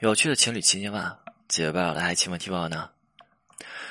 [0.00, 2.88] 有趣的情侣情节吧，解决不了的爱情问题吧呢？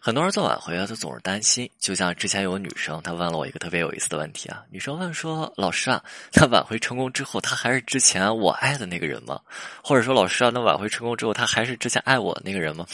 [0.00, 1.70] 很多人做挽回啊，都总是担心。
[1.78, 4.64] 就像之前有个女生，她问了我一个特别有意思的问题啊。
[4.68, 6.02] 女生问说：“老师啊，
[6.34, 9.40] 那挽回成功之后，他还是之前我爱的那个人吗？
[9.80, 12.84] 或者说，老师啊，那挽回成功之后，他还是之前爱我的那个人吗？”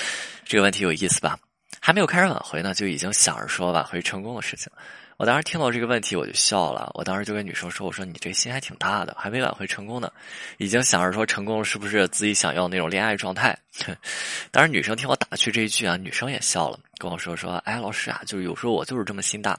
[0.46, 1.38] 这个问题有意思吧？
[1.84, 4.70] 还没有开始挽回呢，就已经想着说挽回成功的事情。
[5.16, 6.88] 我当时听到这个问题，我就笑了。
[6.94, 10.08] 我当时就跟女生说：“我说你这心还挺大的，还没挽回成功呢，
[10.58, 13.58] 已经想着说成功是不是自己想要那种恋爱状态？”
[14.52, 19.58] 当时女生听我打趣这一句啊，女生也笑了，跟我说：“说哎，老师啊，就是有时候我就是这么心大。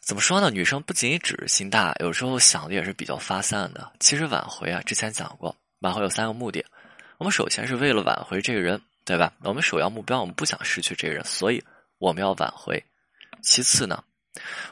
[0.00, 0.50] 怎么说呢？
[0.50, 3.92] 女生不仅仅只是心大，有时候想的也是比较发散的。
[4.00, 6.64] 其实挽回啊，之前讲过，挽回有三个目的。
[7.18, 9.32] 我们首先是为了挽回这个人，对吧？
[9.42, 11.62] 我们首要目标，我们不想失去这个人，所以
[11.98, 12.82] 我们要挽回。
[13.42, 14.02] 其次呢？”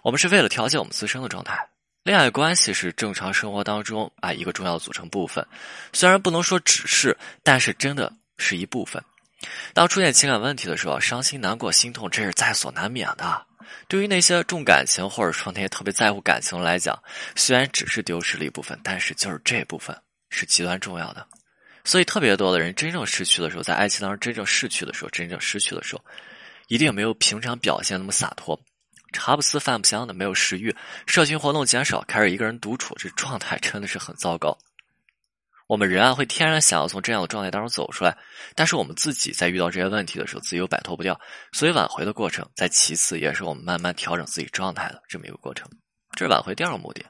[0.03, 1.57] 我们是为了调节我们自身的状态，
[2.03, 5.47] 恋爱关系是正常生活当中啊一个重要组成部分，
[5.93, 9.01] 虽然不能说只是，但是真的是一部分。
[9.73, 13.47] 当出现情感问题的时候，伤心、难过、心痛，这是在所难免的。
[13.87, 17.01] 对于那些重感情或者说那些特别在乎感情来讲，
[17.37, 19.97] 虽然只是丢失了一部分，但是就是这部分
[20.28, 21.25] 是极端重要的。
[21.84, 26.05] 所以，特别多的人真正失去的时候，在爱情当中真正逝去的时候，真正失去的时候，
[26.69, 28.58] 一定没有平常表现那么洒脱。
[29.12, 30.75] 茶不思饭不香的，没有食欲，
[31.06, 34.56] 社群活动减少，开始一个人独处，这状态真的是很糟糕。
[35.66, 38.16] 我们人啊，会天然想要从这样的状态当中走出来，
[38.55, 41.19] 但是我们自己在遇到这些问题的时候，自己又摆脱不掉，
[41.53, 45.69] 所以挽回的过程，在其次也是我们慢慢调整自己状态的这么一个过程。
[46.16, 47.05] 这是挽回第二个目的。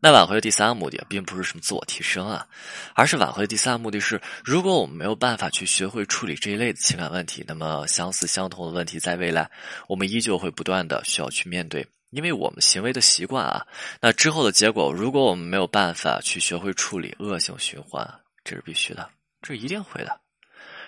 [0.00, 2.46] 那挽回的第三个目的，并不是什么自我提升啊，
[2.94, 9.50] 而是挽回的第三个目的是，如果我们没有办法去学会处理这一类的情感问题，那么相似相同的问题在未来，
[9.88, 13.66] 我们依旧会不断的需要去面对，因为我们行为的习惯啊，
[14.00, 18.08] 那之后的结果，如果我们没有办法去学会处理，恶性循环，
[18.44, 19.10] 这是必须的，
[19.42, 20.20] 这是一定会的，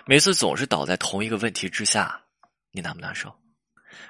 [0.05, 2.21] 每次总是倒在同一个问题之下，
[2.71, 3.35] 你难不难受？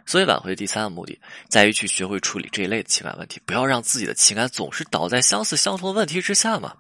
[0.06, 6.74] 所以挽回第三个目的，在于去学会处理这一类的情感问题，不要让自己的情感总是倒在相似相同的问题之下嘛。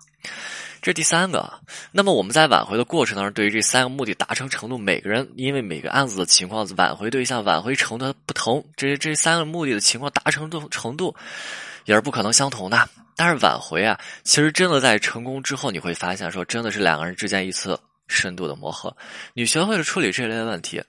[0.81, 1.51] 这第三个。
[1.91, 11.15] 那么我们在挽回的过程当中，对于这三个目的达成程度，每个人因为每个案子的情况、挽回对象、挽回程度不同，这这三个目的的情况达成的程度
[11.85, 12.89] 也是不可能相同的。
[13.15, 18.95] 但是挽回啊，其实真的在成功之后，你会发现说，真的是两个人之间一次深度的磨合，
[19.33, 20.81] 你学会了处理这类问题。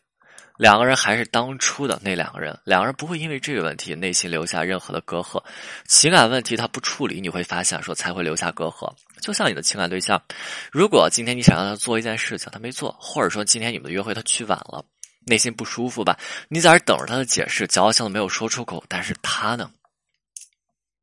[0.59, 5.43] 两个人还是当初的那两个人，两个人不会因为这个问题内心留下任何的隔阂。
[5.87, 8.93] 情感问题他不处理，你会发现说才会留下隔阂。
[9.21, 10.23] 就像你的情感对象，
[10.71, 14.85] 如果今天你想让他做一件事情，他没做，或者说今天你们的约会他去晚了，
[15.27, 16.19] 内心不舒服吧？
[16.49, 19.71] 你在这等着他的解释，矫情的没有说出口，但是他呢，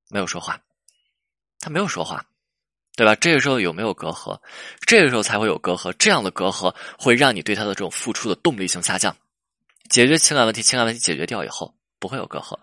[0.10, 0.60] 没有说话，
[1.60, 2.26] 他没有说话，
[2.96, 3.16] 对吧？
[3.16, 4.40] 这个时候有没有隔阂？
[4.81, 9.16] 这个时候才会有隔阂，这样的隔阂会让你对他的这种付出的动力性下降。
[9.89, 12.57] 解决情感问题，情感问题解决掉以后不会有隔阂，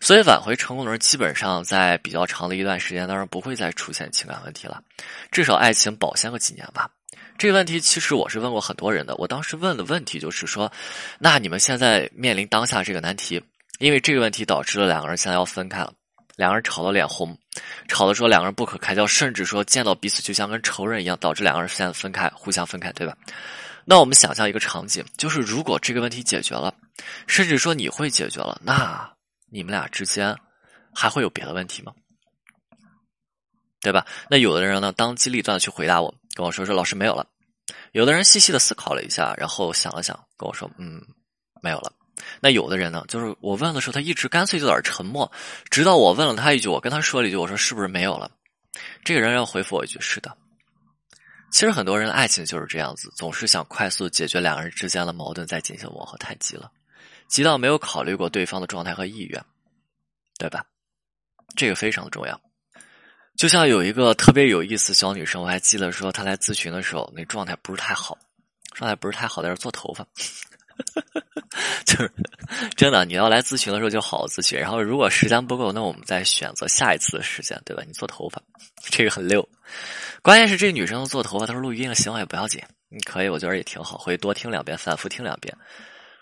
[0.00, 4.82] 所以挽回成功的人基本上在比较长的一段时间当中不会再出现情感问题了，
[5.30, 6.90] 至少爱情保鲜个几年吧。
[7.38, 10.70] 这个问题其实我是问过很多人的，我当时问的问题就是说，
[11.18, 13.42] 那你们现在面临当下这个难题，
[13.78, 15.92] 因为这个问题导致了两个人现在要分开了，
[16.36, 17.36] 两个人吵得脸红，
[17.88, 23.16] 吵得说两个人不可开交，甚至说见到彼此就像跟仇人一样，导致两个人现在分开，互相分开，对吧？
[23.84, 26.74] 那我们想象一个场景，就是如果这个问题解决了，
[27.26, 29.12] 甚至说你会解决了，那
[29.50, 30.36] 你们俩之间
[30.94, 31.92] 还会有别的问题吗？
[33.80, 34.06] 对吧？
[34.30, 37.26] 那有的人呢，当机立断的去回答我，跟我说说老师没有了。
[37.90, 41.02] 有的人细细的思考了一下，然后想了想，跟我说嗯，
[41.60, 41.92] 没有了。
[42.40, 45.30] 那有的人呢，就是我问的时候，他一直干脆就在那沉默，
[45.70, 48.30] 直到我问了他一句，我跟他说了一句，我说是不是没有了？
[49.04, 50.36] 这个人要回复我一句是的。
[51.52, 56.72] 其实很多人爱情就是这样子，总是想快速解决两个人之间的矛盾，再进行磨合，太急了，
[57.28, 59.44] 急到没有考虑过对方的状态和意愿，
[60.38, 60.64] 对吧？
[61.54, 62.40] 这个非常重要。
[63.36, 68.18] 就像有一个特别有意思小女生，我还记得说她来咨询的时候，那状态不是太好，
[68.72, 70.06] 状态不是太好，在这做头发。
[71.84, 72.12] 就是
[72.76, 74.58] 真的，你要来咨询的时候就好好咨询。
[74.58, 77.82] 然后如果时间不够，那我们再选择下一次的时间，对吧？
[77.86, 78.40] 你做头发，
[78.82, 79.46] 这个很溜。
[80.22, 85.54] 关键是这女生做头发，她说录音了，行也不要紧，你可以，我觉得也挺好，会多听两遍，反复听两遍。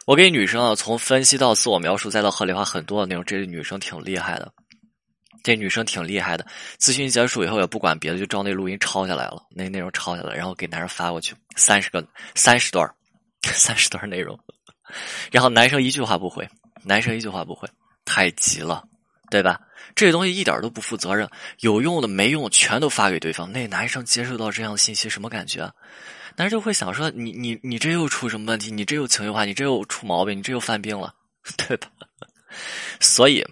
[0.07, 4.53] 我给女生啊，从分析到自我描述，再到合理化很多的内容，这女生挺厉害的。
[5.43, 6.45] 这女生挺厉害的。
[6.79, 12.05] 咨询结束以后，也不管别的，就照那录音抄下来了，那内容抄下来，然后给男生发过去，三十个，
[12.35, 12.87] 三十段。
[13.55, 14.39] 三十段内容，
[15.31, 16.49] 然后男生一句话不回，
[16.83, 17.69] 男生一句话不回，
[18.05, 18.85] 太急了，
[19.31, 19.61] 对吧？
[19.95, 21.29] 这东西一点都不负责任，
[21.61, 23.51] 有用的没用全都发给对方。
[23.51, 25.63] 那男生接受到这样的信息什么感觉？
[26.37, 28.71] 男生就会想说：你你你这又出什么问题？
[28.71, 31.13] 你这又情绪化，你这又出毛病，你这又犯病了，
[31.57, 31.89] 对吧？
[33.01, 33.45] 所以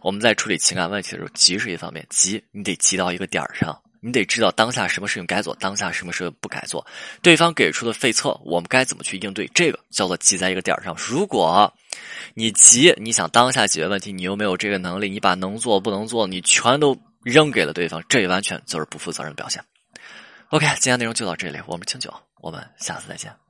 [0.00, 6.86] 我们在处理情感问题的时候，急是一方面，急你得急到一个点儿上，你得知道当下什么事情该做，当下什么事情不该做。
[7.20, 9.50] 对方给出的对策，我们该怎么去应对？
[9.54, 10.96] 这个叫做急在一个点上。
[10.96, 11.72] 如果
[12.34, 19.62] 你急，你想当下解决问题，你又没有这个能力，你把能做不能做，你全都扔给了对方，这完全就是不负责任表现。
[20.50, 23.47] OK，今天内容就到这里，我们清酒，我们下次再见。